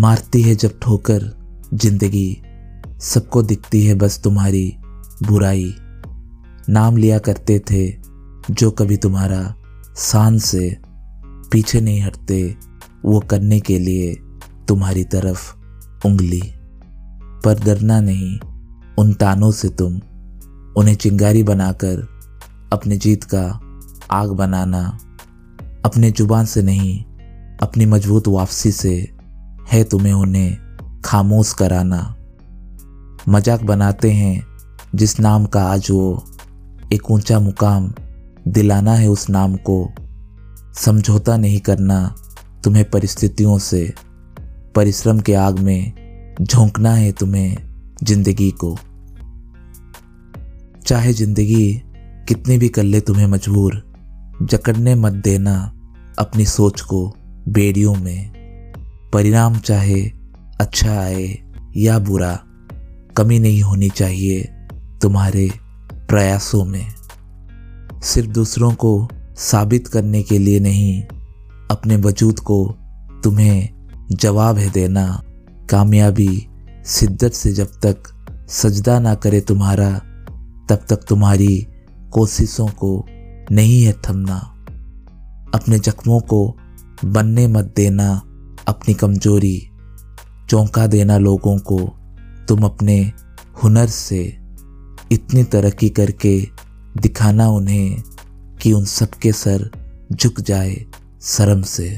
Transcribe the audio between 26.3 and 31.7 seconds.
से नहीं, अपनी मज़बूत वापसी से है तुम्हें उन्हें खामोश